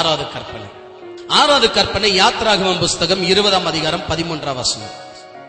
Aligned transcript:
ஆறாவது 0.00 0.32
கற்பனை. 0.32 0.66
ஆறாவது 1.28 1.72
கற்பனை 1.72 2.20
யாத்ராகமம் 2.20 2.78
புஸ்தகம் 2.78 3.22
இருபதாம் 3.22 3.66
அதிகாரம் 3.66 4.02
பதிமூன்றாம் 4.08 4.54
வசனம். 4.54 4.88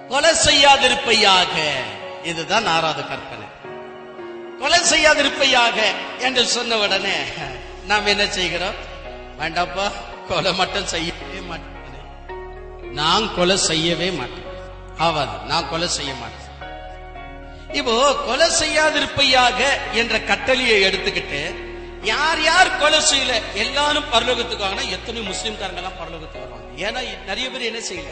கொலை 0.09 0.29
செய்யாதிருப்பையாக. 0.45 1.73
இதுதான் 2.23 2.65
ஆறாவது 2.65 3.07
கற்பனை. 3.07 3.45
கொலை 4.59 4.79
செய்யாதிருப்பையாக 4.79 5.81
என்று 6.19 6.45
சொன்ன 6.45 6.77
உடனே 6.77 7.13
நாம் 7.87 8.05
என்ன 8.05 8.27
செய்கிறோம்? 8.27 8.73
வேண்டாப்பா 9.39 9.91
கொலை 10.27 10.53
மட்டும் 10.53 10.85
செய்யவே 10.85 11.39
மாட்டேன். 11.47 12.91
நான் 12.91 13.35
கொலை 13.35 13.57
செய்யவே 13.57 14.11
மாட்டேன். 14.11 14.45
ஆவாது 14.99 15.41
நான் 15.47 15.69
கொலை 15.69 15.87
செய்ய 15.87 16.13
மாட்டேன். 16.13 16.75
இப்போ 17.73 18.15
கொலை 18.25 18.49
செய்யாதிருப்பையாக 18.49 19.63
என்ற 19.93 20.19
கட்டளையை 20.19 20.81
எடுத்துக்கிட்டு 20.81 21.69
யார் 22.03 22.43
யார் 22.43 22.77
கொலை 22.77 22.99
செய்யல? 22.99 23.41
எல்லாரும் 23.53 24.03
பரலோகத்துக்கு 24.13 24.89
எத்தனை 24.89 25.21
முஸ்லிம்காரங்க 25.21 25.75
எல்லாம் 25.75 25.91
பரலோகத்துக்கு 25.91 26.39
வருவாங்க. 26.39 26.65
ஏன்னா 26.75 27.25
நிறைய 27.25 27.49
பேர் 27.49 27.61
என்ன 27.61 27.79
செய்யல? 27.79 28.09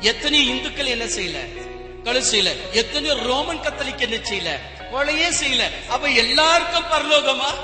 எத்தனை 0.00 0.46
இந்துக்கள் 0.46 0.86
என்ன 0.86 1.04
செய்யல? 1.04 1.62
கொலை 2.04 2.22
செய்யல. 2.22 2.70
எத்தனை 2.72 3.10
ரோமன் 3.10 3.60
கத்தலிக்கு 3.60 3.98
என்ன 3.98 4.16
செய்யல? 4.16 4.58
கொலையே 4.92 5.28
செய்யல. 5.44 5.88
அப்ப 5.88 6.08
எல்லாருக்கும் 6.08 6.84
பரலோகமா? 6.84 7.54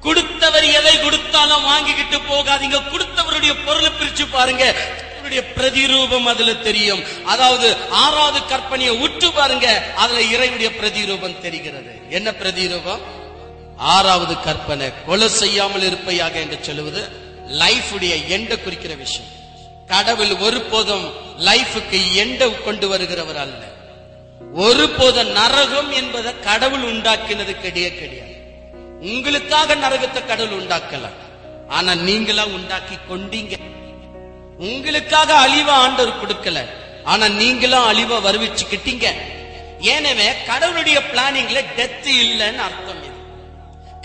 கொடுத்தவர் 0.00 0.64
எதை 0.64 1.00
கொடுத்தாலும் 1.00 1.62
வாங்கிக்கிட்டு 1.62 2.34
போகாதீங்க. 2.34 2.80
கொடுத்தவருடைய 2.92 3.54
பொருளை 3.66 3.90
பிரிச்சு 3.90 4.26
பாருங்க. 4.30 4.74
அவருடைய 5.18 5.42
பிரதிரூபம் 5.54 6.24
அதுல 6.24 6.54
தெரியும். 6.54 7.24
அதாவது 7.24 7.76
ஆறாவது 7.90 8.40
கற்பனையை 8.40 8.98
உற்று 9.00 9.32
பாருங்க. 9.32 9.92
அதுல 9.96 10.20
இறைவுடைய 10.20 10.70
பிரதிரூபம் 10.80 11.40
தெரிகிறது. 11.40 12.00
என்ன 12.10 12.30
பிரதிரூபம்? 12.30 13.24
ஆறாவது 13.76 14.40
கற்பனை 14.40 14.90
கொலை 15.06 15.28
செய்யாமல் 15.28 15.82
இருப்பையாக 15.82 16.32
என்று 16.32 16.58
சொல்லுவது 16.60 17.08
லைஃபுடைய 17.50 18.14
எண்ட 18.28 18.62
குறிக்கிற 18.62 18.94
விஷயம். 18.94 19.30
கடவுள் 19.86 20.36
ஒருபோதும் 20.36 21.12
லைஃபுக்கு 21.38 21.98
எண்ட 22.14 22.64
கொண்டு 22.64 22.96
வருகிறவர் 22.96 23.36
அல்ல. 23.36 23.62
ஒருபோத 24.54 25.22
நரகம் 25.22 25.92
என்பதை 25.92 26.40
கடவுள் 26.40 26.80
உண்டாக்கினது 26.80 27.54
கிடையே 27.56 27.98
கிடையாது. 27.98 28.34
உங்களுக்காக 29.00 29.74
நரகத்தை 29.74 30.26
கடவுள் 30.26 30.62
உண்டாக்கலாம் 30.62 31.24
ஆனா 31.68 31.94
நீங்களா 31.94 32.46
உண்டாக்கி 32.46 32.94
கொண்டீங்க. 33.10 33.54
உங்களுக்காக 34.58 35.46
அழிவ 35.46 35.68
ஆண்டவர் 35.68 36.20
கொடுக்கல. 36.20 36.64
ஆனா 37.04 37.28
நீங்களும் 37.28 37.92
அழிவ 37.92 38.12
வருவிச்சுக்கிட்டீங்க. 38.20 39.06
எனவே 39.78 40.42
கடவுளுடைய 40.46 41.02
பிளானிங்ல 41.12 41.64
டெத் 41.76 42.06
இல்லைன்னு 42.06 42.58
அர்த்தம். 42.58 42.95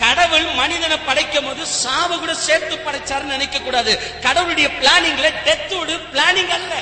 கடவுள் 0.01 0.45
மனிதனை 0.53 0.97
படைக்கும் 0.97 1.45
போது 1.45 1.65
சாவு 1.65 2.19
கூட 2.19 2.33
சேர்த்து 2.33 2.75
படைச்சாருன்னு 2.75 3.35
நினைக்க 3.35 3.59
கூடாது 3.59 4.19
கடவுளுடைய 4.21 4.69
பிளானிங்ல 4.79 5.29
டெத்தோடு 5.45 5.93
பிளானிங் 6.13 6.53
அல்ல. 6.57 6.73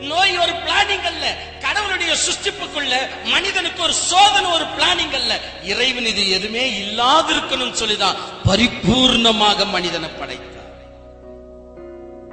நோய் 0.00 0.38
ஒரு 0.38 0.52
பிளானிங் 0.52 1.06
அல்ல. 1.06 1.36
கடவுளுடைய 1.60 2.16
சுஷ்டிப்புக்குள்ள 2.26 2.94
மனிதனுக்கு 3.24 3.82
ஒரு 3.82 3.92
சோதனை 3.92 4.50
ஒரு 4.50 4.64
பிளானிங் 4.64 5.14
அல்ல. 5.14 5.40
இறைவன் 5.62 6.04
இது 6.04 6.30
எதுவுமே 6.30 6.64
இல்லாதிருக்கணும்னு 6.70 7.72
சொல்லிதான் 7.72 8.16
பரிபூர்ணமாக 8.44 9.66
மனிதனை 9.66 10.08
படைத்தார். 10.08 10.48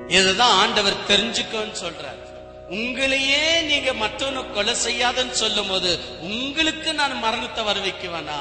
இதுதான் 0.08 0.56
ஆண்டவர் 0.58 1.06
தெரிஞ்சுக்கோன்னு 1.08 1.76
சொல்றார். 1.84 2.22
உங்களையே 2.70 3.62
நீங்க 3.62 3.92
மற்றவனு 3.94 4.54
கொலை 4.54 4.76
செய்யாதன்னு 4.88 5.32
சொல்லும் 5.32 5.68
போது 5.68 6.00
உங்களுக்கு 6.20 6.94
நான் 6.94 7.20
மரணத்தை 7.20 7.64
வர 7.64 7.80
வைக்குவேனா 7.80 8.40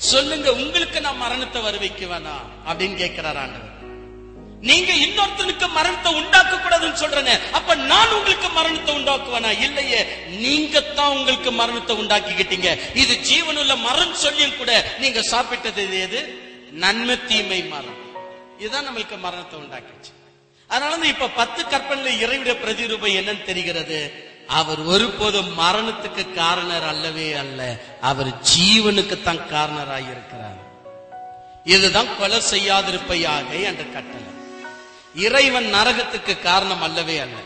சொல்லுங்க 0.00 0.48
உங்களுக்கு 0.52 1.00
நான் 1.00 1.16
மரணத்தை 1.16 1.62
வர 1.62 1.76
வைக்குவேனா 1.76 2.36
அப்படின்னு 2.68 2.96
கேட்கிறார் 2.96 3.36
ஆண்டவர். 3.36 3.66
நீங்க 4.68 4.92
இன்னொருத்தனுக்கு 4.92 5.66
மரணத்தை 5.68 6.10
உண்டாக்க 6.20 6.56
கூடாதுன்னு 6.56 7.00
சொல்றேன் 7.02 7.28
அப்ப 7.58 7.74
நான் 7.74 8.14
உங்களுக்கு 8.18 8.48
மரணத்தை 8.48 8.94
உண்டாக்குவேனா? 8.98 9.50
இல்லையே 9.66 10.00
நீங்க 10.44 10.80
தான் 10.80 11.12
உங்களுக்கு 11.16 11.50
மரணத்தை 11.50 11.96
உண்டாக்கிக்கிட்டீங்க. 11.96 12.70
இது 12.94 13.14
ஜீவனுள்ள 13.30 13.76
மரம் 13.88 14.14
சொல்லியும் 14.14 14.56
கூட 14.56 14.72
நீங்க 14.98 15.20
சாப்பிட்டது 15.32 15.84
எது? 16.06 16.20
நன்மை 16.72 17.16
தீமை 17.26 17.60
மரம் 17.64 17.98
இதுதான் 18.58 18.86
நம்மளுக்கு 18.88 19.16
மரணத்தை 19.18 19.58
உண்டாக்கிச்சு 19.60 20.10
அதனால 20.70 21.06
இப்ப 21.06 21.28
பத்து 21.28 21.62
கற்பனையில 21.62 22.10
இறைவிட 22.24 22.52
பிரதிரூபம் 22.52 23.16
என்னன்னு 23.20 23.42
தெரிகிறது? 23.42 24.00
அவர் 24.50 24.80
ஒருபோதும் 24.84 25.58
மரணத்துக்கு 25.58 26.34
காரணர் 26.34 26.82
அல்லவே 26.82 27.32
அல்ல. 27.32 27.76
அவர் 28.00 28.30
ஜீவனுக்கு 28.30 29.22
தான் 29.22 29.48
காரணராக 29.48 30.10
இருக்கிறார் 30.10 30.60
இதுதான் 31.64 32.06
கொலை 32.18 32.40
செய்யாதிருப்பையாக 32.50 33.48
என்ற 33.62 33.82
கட்டளை. 33.82 34.30
இறைவன் 35.14 35.74
நரகத்துக்கு 35.74 36.42
காரணம் 36.42 36.82
அல்லவே 36.82 37.18
அல்ல. 37.18 37.36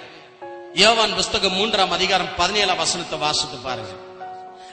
யோவான் 0.74 1.14
புஸ்தகம் 1.14 1.52
மூன்றாம் 1.52 1.90
அதிகாரம் 1.90 2.34
பதினேழாம் 2.36 2.76
வசனத்தை 2.76 3.18
வாசித்து 3.18 3.56
பாருங்க. 3.56 4.03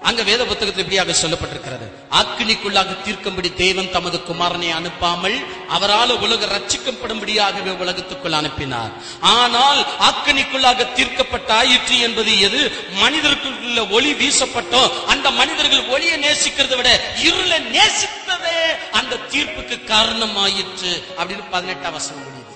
அங்க 0.07 0.21
வேத 0.29 0.41
புத்தகத்தில் 0.49 0.83
இப்படியாக 0.83 1.15
சொல்லப்பட்டிருக்கிறது. 1.21 1.87
அக்கினிக்குள்ளாக 2.19 2.95
தீர்க்கும்படி 3.05 3.49
தேவன் 3.61 3.91
தமது 3.95 4.17
குமாரனை 4.29 4.69
அனுப்பாமல் 4.77 5.37
அவரால் 5.75 6.13
உலக 6.25 6.47
ரட்சிக்கப்படும்படியாகவே 6.53 7.71
உலகத்துக்குள் 7.83 8.37
அனுப்பினார். 8.39 8.91
ஆனால் 9.35 9.81
ஆக்கினிக்குள்ளாக 10.09 10.87
தீர்க்கப்பட்ட 10.93 11.53
ஆயிற்று 11.53 11.99
என்பது 12.07 12.33
எது? 12.47 12.61
மனிதருக்குள்ள 13.03 13.85
ஒளி 13.97 14.13
வீசப்பட்டோ 14.23 14.81
அந்த 15.13 15.27
மனிதர்கள் 15.39 15.87
ஒளியை 15.87 16.17
நேசிக்கிறதை 16.25 16.75
விட 16.81 16.91
இருளை 17.27 17.59
நேசித்ததே 17.77 18.57
அந்த 18.91 19.21
தீர்ப்புக்கு 19.31 19.79
காரணம் 19.93 20.35
ஆயிற்று 20.35 20.93
அப்படின்னு 21.17 21.47
பதினெட்டாம் 21.55 21.97
வசனம் 21.99 22.25
முடியுது. 22.25 22.53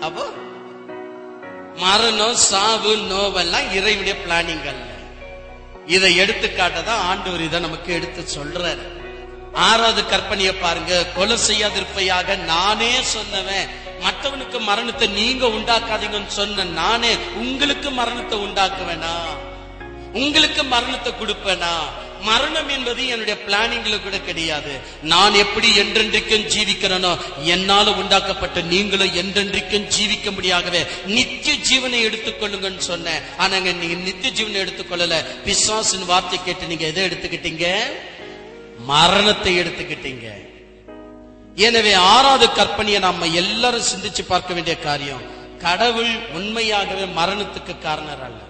அப்போ 0.00 0.26
மரணம் 1.84 2.36
சாவு 2.50 2.92
நோவெல்லாம் 3.14 3.72
இறைவனுடைய 3.78 4.16
பிளானிங் 4.26 4.68
அல்ல. 4.72 4.94
இதை 5.86 6.18
எடுத்துக்காட்டதான் 6.18 7.02
ஆண்டவர் 7.08 7.40
இதை 7.40 7.60
நமக்கு 7.60 7.92
எடுத்து 7.92 8.24
சொல்றாரு. 8.34 8.82
ஆறாவது 9.52 10.02
கற்பனையை 10.02 10.54
பாருங்க. 10.60 11.06
கொலை 11.14 11.36
செய்யாதிருப்பையாக 11.36 12.36
நானே 12.36 12.92
சொன்னவன். 12.98 13.68
மற்றவனுக்கு 14.00 14.60
மரணத்தை 14.60 15.08
நீங்க 15.08 15.46
உண்டாக்காதீங்கன்னு 15.46 16.26
சொன்ன 16.26 16.64
நானே 16.64 17.16
உங்களுக்கு 17.16 17.90
மரணத்தை 17.90 18.38
உண்டாக்குவேனா? 18.38 19.14
உங்களுக்கு 20.12 20.64
மரணத்தை 20.64 21.12
கொடுப்பேனா? 21.12 21.74
மரணம் 22.28 22.70
என்பது 22.76 23.02
என்னுடைய 23.12 23.36
பிளானிங்ல 23.46 23.96
கூட 24.04 24.16
கிடையாது. 24.28 24.72
நான் 25.12 25.40
எப்படி 25.44 25.68
என்றென்றைக்கும் 25.82 26.46
ஜீவிக்கிறேனோ 26.54 27.12
என்னால 27.54 27.94
உண்டாக்கப்பட்ட 28.00 28.60
நீங்களும் 28.72 29.14
என்றென்றைக்கும் 29.22 29.88
ஜீவிக்க 29.96 30.30
முடியாகவே 30.36 30.82
நித்திய 31.16 31.54
ஜீவனை 31.68 32.00
எடுத்துக்கொள்ளுங்கன்னு 32.08 32.84
சொன்னேன். 32.90 33.22
ஆனாங்க 33.42 33.70
நீங்க 33.82 33.96
நித்திய 34.08 34.32
ஜீவனை 34.38 34.58
எடுத்துக்கொள்ளல 34.64 35.22
பிசாசின் 35.46 36.08
வார்த்தை 36.12 36.38
கேட்டு 36.42 36.70
நீங்க 36.72 36.86
எதை 36.92 37.04
எடுத்துக்கிட்டீங்க? 37.08 37.66
மரணத்தை 38.90 39.52
எடுத்துக்கிட்டீங்க. 39.60 40.26
எனவே 41.66 41.92
ஆறாவது 42.14 42.46
கற்பனையை 42.56 42.98
நாம 43.04 43.28
எல்லாரும் 43.42 43.88
சிந்திச்சு 43.90 44.22
பார்க்க 44.32 44.56
வேண்டிய 44.56 44.74
காரியம் 44.88 45.24
கடவுள் 45.62 46.12
உண்மையாகவே 46.38 47.04
மரணத்துக்கு 47.18 47.74
காரணர் 47.84 48.24
அல்ல. 48.26 48.40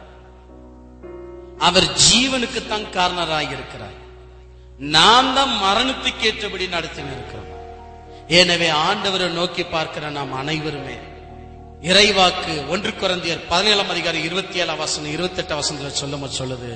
அவர் 1.61 1.93
ஜீவனுக்கு 1.95 2.67
தான் 2.67 2.91
காரணராக 2.91 3.51
இருக்கிறார் 3.51 3.97
நாம் 4.79 5.35
தான் 5.35 5.53
மரணத்துக்கு 5.63 6.25
ஏற்றபடி 6.25 6.67
நடத்தி 6.69 7.01
இருக்கிறோம். 7.01 7.51
எனவே 8.29 8.69
ஆண்டவரை 8.69 9.33
நோக்கி 9.33 9.63
பார்க்கிற 9.65 10.11
நாம் 10.11 10.33
அனைவருமே 10.33 10.97
இறைவாக்கு 11.83 12.69
ஒன்று 12.69 12.93
குறந்தியர் 12.93 13.47
பதினேழாம் 13.49 13.89
அதிகாரம் 13.89 14.23
இருபத்தி 14.23 14.61
ஏழாம் 14.61 14.79
வசனம் 14.79 15.13
இருபத்தி 15.13 15.43
எட்டாம் 15.43 15.61
வசனத்துல 15.63 15.89
சொல்லும் 15.89 16.29
சொல்லுது 16.29 16.71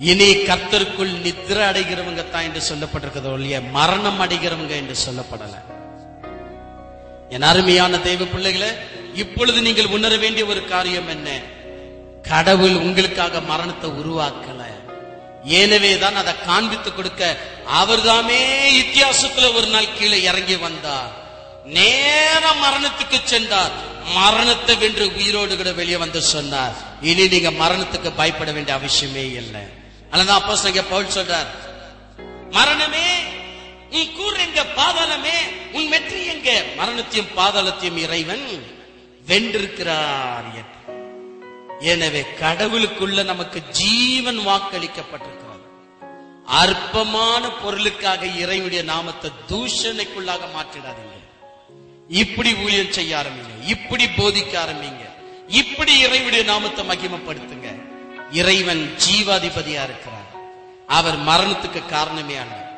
இனி 0.00 0.44
கர்த்தருக்குள் 0.44 1.20
நித்திர 1.22 1.58
அடைகிறவங்க 1.70 2.30
தான் 2.30 2.42
என்று 2.42 2.60
சொல்லப்பட்டிருக்கிறதோ 2.60 3.32
ஒழிய 3.32 3.60
மரணம் 3.60 4.20
அடைகிறவங்க 4.20 4.70
என்று 4.76 4.94
சொல்லப்படல. 5.06 5.54
என் 7.30 7.42
அருமையான 7.42 7.98
தெய்வ 7.98 8.24
பிள்ளைகளை 8.24 8.70
இப்பொழுது 9.14 9.62
நீங்கள் 9.62 9.86
உணர 9.86 10.16
வேண்டிய 10.16 10.46
ஒரு 10.46 10.64
காரியம் 10.66 11.08
என்ன? 11.08 11.28
கடவுள் 12.30 12.76
உங்களுக்காக 12.84 13.40
மரணத்தை 13.50 13.88
உருவாக்கல. 14.00 14.60
எனவே 15.60 15.92
தான் 16.02 16.18
அதை 16.20 16.32
காண்பித்து 16.48 16.90
கொடுக்க 16.94 17.22
அவர்தாமே 17.80 18.40
இத்தியாசத்துல 18.82 19.50
ஒரு 19.58 19.66
நாள் 19.66 19.94
கீழே 19.98 20.18
இறங்கி 20.30 20.56
வந்தார். 20.56 21.12
நேர 21.76 22.42
மரணத்துக்கு 22.64 23.18
சென்றார். 23.32 23.74
மரணத்தை 24.18 24.74
வென்று 24.76 25.04
உயிரோடு 25.18 25.56
கூட 25.56 25.72
வெளியே 25.72 25.98
வந்து 26.04 26.20
சொன்னார். 26.34 26.74
இனி 27.10 27.24
நீங்க 27.34 27.50
மரணத்துக்கு 27.62 28.10
பயப்பட 28.20 28.50
வேண்டிய 28.52 28.76
அவசியமே 28.78 29.24
இல்லை. 29.40 29.64
அதனால 30.10 30.38
அப்போ 30.38 30.54
பவுல் 30.92 31.14
சொல்றார் 31.18 31.50
மரணமே 32.56 33.06
உன் 33.96 34.12
கூர் 34.16 34.42
எங்க 34.46 34.60
பாதாளமே 34.78 35.36
உன் 35.76 35.88
வெற்றி 35.88 36.20
எங்க? 36.32 36.50
மரணத்தையும் 36.76 37.32
பாதாளத்தையும் 37.36 38.00
இறைவன் 38.04 38.44
வென்றிருக்கிறார் 39.26 40.46
என்று. 40.60 40.81
எனவே 41.82 42.26
கடவுளுக்குள்ள 42.40 43.24
நமக்கு 43.24 43.62
ஜீவன் 43.70 44.38
வாக்களிக்கப்பட்டிருக்கிறது. 44.38 45.66
அற்பமான 46.46 47.48
பொருளுக்காக 47.48 48.26
இறைவனுடைய 48.26 48.82
நாமத்தை 48.82 49.30
தூஷணைக்குள்ளாக 49.48 50.44
மாற்றிடாதீங்க. 50.56 51.18
இப்படி 52.08 52.54
ஊழியம் 52.54 52.92
செய்ய 52.92 53.16
ஆரம்பிங்க. 53.16 53.66
இப்படி 53.66 54.04
போதிக்க 54.04 54.54
ஆரம்பிங்க. 54.64 55.04
இப்படி 55.48 55.98
இறைவனுடைய 55.98 56.44
நாமத்தை 56.44 56.86
மகிமப்படுத்துங்க. 56.88 57.68
இறைவன் 58.32 58.96
ஜீவாதிபதியா 59.04 59.82
இருக்கிறார். 59.88 60.30
அவர் 60.86 61.18
மரணத்துக்கு 61.18 61.86
காரணமே 61.86 62.36
அல்ல. 62.36 62.70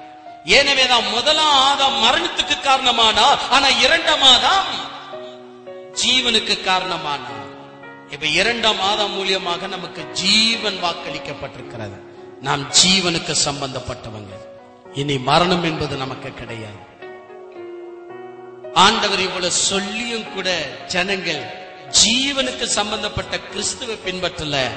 ஏனவேதான் 0.47 1.11
முதலாம் 1.11 1.55
ஆதாம் 1.55 2.07
மரணத்துக்கு 2.07 2.57
காரணமானா 2.63 3.39
ஆனா 3.51 3.69
இரண்டாம் 3.69 4.23
ஆதாம் 4.23 4.73
ஜீவனுக்கு 5.93 6.55
காரணமானார் 6.63 7.44
இப்ப 8.15 8.27
இரண்டாம் 8.27 8.77
ஆதாம் 8.77 9.15
மூலியமாக 9.17 9.69
நமக்கு 9.69 10.11
ஜீவன் 10.13 10.77
வாக்களிக்கப்பட்டிருக்கிறது. 10.83 11.97
நாம் 12.41 12.63
ஜீவனுக்கு 12.63 13.35
சம்பந்தப்பட்டவங்க. 13.45 14.35
இனி 14.95 15.19
மரணம் 15.19 15.65
என்பது 15.65 15.97
நமக்கு 15.97 16.31
கிடையாது. 16.31 16.81
ஆண்டவர் 18.75 19.21
இவ்வளவு 19.21 19.53
சொல்லியும் 19.53 20.33
கூட 20.33 20.69
ஜனங்கள் 20.87 21.43
ஜீவனுக்கு 22.05 22.65
சம்பந்தப்பட்ட 22.65 23.41
கிறிஸ்துவ 23.41 23.93
பின்பற்றல. 23.93 24.69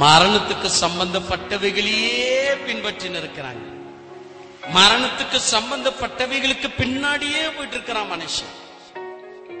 மரணத்துக்கு 0.00 0.70
சம்பந்தப்பட்டவைகளையே 0.80 2.54
பின்பற்றின்னு 2.66 3.22
இருக்கிறாங்க. 3.22 3.64
மரணத்துக்கு 4.74 5.40
சம்பந்தப்பட்டவைகளுக்கு 5.50 6.68
பின்னாடியே 6.78 7.42
போயிட்டு 7.56 7.74
இருக்கிறான் 7.74 8.10
மனுஷன். 8.12 8.54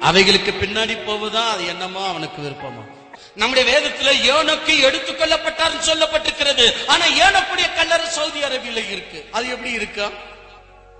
அவைகளுக்கு 0.00 0.50
பின்னாடி 0.50 1.04
போவதா 1.04 1.50
அது 1.50 1.66
என்னமோ 1.66 2.08
அவனுக்கு 2.08 2.42
விருப்பமா? 2.42 2.96
நம்முடைய 3.34 3.64
வேதத்துல 3.70 4.12
ஏனோக்கு 4.32 4.72
எடுத்துக்கொள்ளப்பட்டார் 4.88 5.86
சொல்லப்பட்டிருக்கிறது. 5.90 6.66
ஆனா 6.86 7.04
ஏனக்குடைய 7.04 7.74
கல்லறை 7.74 8.06
சவுதி 8.06 8.40
அரேபியில 8.40 8.90
இருக்கு. 8.90 9.28
அது 9.32 9.48
எப்படி 9.48 9.70
இருக்கு? 9.70 10.06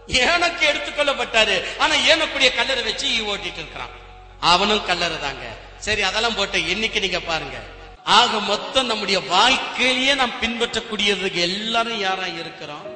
ஏனக்கு 0.09 0.65
எடுத்துக்கொள்ளப்பட்டாரு 0.73 1.65
ஆனா 1.79 1.95
ஏனக்குடைய 1.95 2.55
கல்லறை 2.55 2.83
வச்சு 2.83 3.07
ஓட்டிட்டு 3.07 3.61
இருக்கிறான். 3.63 3.91
அவனும் 4.41 4.85
கல்லறை 4.85 5.21
தாங்க. 5.21 5.47
சரி 5.79 6.03
அதெல்லாம் 6.03 6.35
போட்ட 6.35 6.59
இன்னைக்கு 6.59 7.01
நீங்க 7.01 7.21
பாருங்க. 7.21 7.59
ஆக 8.05 8.41
மொத்தம் 8.41 8.87
நம்முடைய 8.87 9.21
வாழ்க்கையிலேயே 9.21 10.15
நாம் 10.15 10.39
பின்பற்றக்கூடியதுக்கு 10.43 11.41
எல்லாரும் 11.41 11.99
யாரா 11.99 12.27
இருக்கிறோம்? 12.27 12.87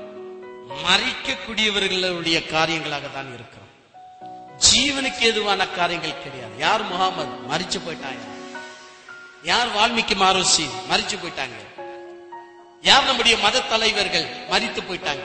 மறிக்கக்கூடியவர்களுடைய 0.84 2.38
காரியங்களாக 2.54 3.12
தான் 3.12 3.34
இருக்கிறோம். 3.34 3.70
ஜீவனுக்கு 4.68 5.20
எதுவான 5.20 5.66
காரியங்கள் 5.68 6.22
கிடையாது. 6.22 6.58
யார் 6.58 6.82
முகாமது 6.82 7.32
மறிச்சு 7.50 7.78
போயிட்டாங்க. 7.86 8.24
யார் 9.42 9.74
வால்மீகி 9.74 10.14
மாரோசி 10.14 10.70
மறிச்சு 10.90 11.18
போயிட்டாங்க. 11.18 11.80
யார் 12.80 13.04
நம்முடைய 13.04 13.36
மத 13.36 13.60
தலைவர்கள்? 13.60 14.24
மறித்து 14.24 14.80
போயிட்டாங்க. 14.80 15.24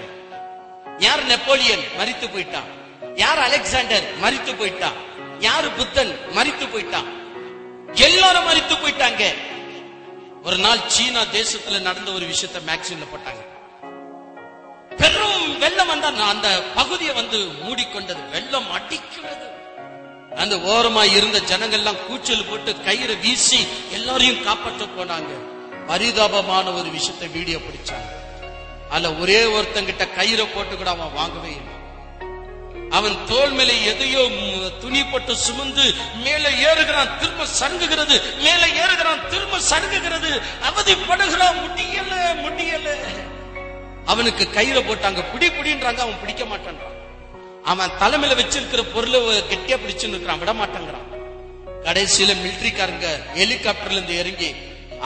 யார் 0.98 1.24
நெப்போலியன்? 1.24 1.84
மறித்து 2.00 2.28
போயிட்டான். 2.28 2.68
யார் 3.16 3.40
அலெக்சாண்டர்? 3.40 4.20
மறித்து 4.20 4.56
போயிட்டான். 4.56 4.94
யார் 5.40 5.76
புத்தன்? 5.76 6.18
மறித்து 6.36 6.68
போயிட்டான். 6.68 7.06
எல்லாரும் 7.94 8.48
மறித்து 8.48 8.76
போயிட்டாங்க. 8.76 9.34
ஒரு 10.44 10.58
நாள் 10.58 10.80
சீனா 10.88 11.22
தேசத்துல 11.22 11.82
நடந்த 11.82 12.12
ஒரு 12.12 12.26
விஷயத்தை 12.26 12.76
மேக்சிம்ல 12.76 13.08
போட்டாங்க. 13.16 13.56
பெரும் 14.96 15.60
வெள்ளம் 15.60 15.88
வந்தா 15.88 16.10
நான் 16.10 16.30
அந்த 16.30 16.64
பகுதியை 16.76 17.14
வந்து 17.14 17.38
மூடிக்கொண்டது. 17.38 18.30
வெள்ளம் 18.30 18.72
அடிக்கிறது. 18.72 19.57
அந்த 20.38 20.56
ஓரமா 20.56 21.04
இருந்த 21.16 21.38
ஜனங்கள்லாம் 21.40 22.06
கூச்சல் 22.06 22.46
போட்டு 22.46 22.84
கயிறு 22.84 23.16
வீசி 23.16 23.68
எல்லாரையும் 23.92 24.44
காப்பாற்ற 24.44 24.86
போனாங்க. 24.86 25.32
பரிதாபமான 25.88 26.74
ஒரு 26.74 26.90
விஷயத்தை 26.90 27.28
வீடியோ 27.28 27.58
பிடிச்சாங்க. 27.58 28.12
அதுல 28.90 29.14
ஒரே 29.14 29.44
ஒருத்தங்கிட்ட 29.44 30.06
கயிறை 30.18 30.46
போட்டு 30.56 30.76
கூட 30.76 30.90
அவன் 30.90 31.14
வாங்கவே 31.14 31.50
இல்லை. 31.50 31.76
அவன் 32.90 33.16
தோல் 33.26 33.52
மேல 33.52 33.72
எதையோ 33.74 34.22
துணி 34.82 35.04
போட்டு 35.04 35.36
சுமந்து 35.36 35.94
மேலே 36.24 36.50
ஏறுகிறான் 36.68 37.18
திரும்ப 37.20 37.46
சருங்குகிறது 37.46 38.16
மேலே 38.38 38.68
ஏறுகிறான் 38.84 39.28
திரும்ப 39.30 39.60
சருங்குகிறது. 39.60 40.32
அவதிப்படுகிறான் 40.70 41.60
முடியல 41.64 42.14
முடியல. 42.46 42.96
அவனுக்கு 44.06 44.50
கயிறை 44.54 44.84
போட்டாங்க. 44.84 45.24
பிடி 45.32 45.48
பிடின்றாங்க. 45.48 46.02
அவன் 46.06 46.20
பிடிக்க 46.20 46.44
மாட்டான்றான். 46.44 46.96
அவன் 47.72 47.96
தலைமையில 48.02 48.36
வச்சிருக்கிற 48.40 48.82
பொருளை 48.94 49.20
கெட்டியா 49.52 49.78
பிடிச்சுன்னு 49.80 50.14
இருக்கிறான். 50.14 50.40
விட 50.42 50.52
மாட்டேங்கிறான் 50.54 51.06
கடைசியில 51.88 52.32
மிலிட்டரிக்காரங்க 52.44 53.08
ஹெலிகாப்டர்ல 53.36 53.98
இருந்து 53.98 54.16
இறங்கி 54.22 54.50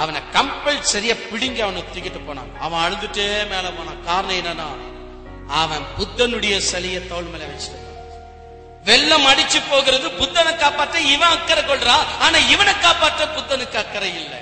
அவனை 0.01 0.21
கம்பல் 0.33 0.81
சரியா 0.91 1.15
பிடிங்கி 1.29 1.61
அவனை 1.65 1.81
தூக்கிட்டு 1.93 2.21
போனான். 2.27 2.51
அவன் 2.65 2.83
அழுதுட்டே 2.85 3.27
மேல 3.51 3.65
போனான். 3.77 4.03
காரணம் 4.09 4.37
என்னன்னா 4.39 4.69
அவன் 5.61 5.85
புத்தனுடைய 5.97 6.55
சிலைய 6.71 6.99
தோல் 7.07 7.31
மேல 7.33 7.43
வச்சிருக்கான். 7.51 7.89
வெள்ளம் 8.85 9.27
அடிச்சு 9.31 9.59
போகிறது 9.69 10.07
புத்தனை 10.21 10.51
காப்பாற்ற 10.55 10.99
இவன் 11.15 11.33
அக்கறை 11.35 11.63
கொள்றான். 11.63 12.05
ஆனா 12.19 12.37
இவனை 12.53 12.73
காப்பாற்ற 12.79 13.27
புத்தனுக்கு 13.35 13.81
அக்கறை 13.83 14.11
இல்லை. 14.21 14.40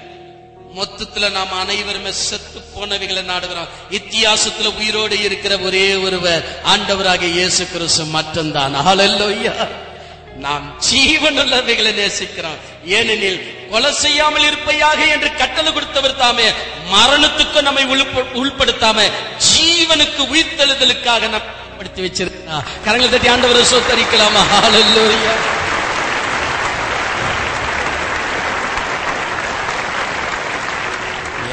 மொத்தத்துல 0.77 1.29
நாம் 1.35 1.53
அனைவருமே 1.61 2.11
செத்து 2.27 2.59
போனவைகளை 2.73 3.21
நாடுகிறோம். 3.31 3.69
இத்தியாசத்துல 3.97 4.71
உயிரோடு 4.79 5.15
இருக்கிற 5.27 5.53
ஒரே 5.67 5.85
ஒருவர் 6.05 6.43
ஆண்டவராக 6.73 7.23
இயேசு 7.37 7.63
கிறிஸ்து 7.73 8.03
மட்டும்தான். 8.15 8.75
ஹalleluya 8.87 9.53
நாம் 10.45 10.65
ஜீவனுள்ளவைகளை 10.89 11.91
நேசிக்கிறோம். 12.01 12.59
ஏனெனில் 12.97 13.39
கொலை 13.71 13.91
செய்யாமல் 14.03 14.45
இருப்பையாக 14.49 14.99
என்று 15.15 15.29
கட்டளை 15.41 15.71
கொடுத்தவர் 15.73 16.19
தாமே 16.21 16.47
மரணத்துக்கு 16.93 17.59
நம்மை 17.67 17.83
உள்படுத்தாம 18.41 18.97
ஜீவனுக்கு 19.49 20.21
உயிர்த்தெழுதலுக்காக 20.33 21.23
நம்ம 21.35 21.47
படுத்தி 21.79 22.01
வச்சிருக்கா 22.05 22.55
கரங்களை 22.85 23.09
தட்டி 23.09 23.29
ஆண்டவரை 23.33 23.65
சொத்தரிக்கலாமா? 23.73 24.41
ஹalleluya 24.53 25.33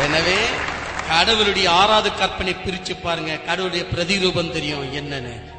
எனவே 0.06 0.38
கடவுளுடைய 1.08 1.70
ஆறாவது 1.70 2.14
கற்பனை 2.14 2.54
பிரிச்சு 2.54 2.94
பாருங்க. 3.02 3.32
கடவுளுடைய 3.48 3.84
பிரதிரூபம் 3.94 4.50
தெரியும் 4.50 4.94
என்னன்னு. 4.94 5.54